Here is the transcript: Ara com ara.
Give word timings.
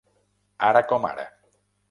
Ara 0.69 0.81
com 0.93 1.05
ara. 1.11 1.27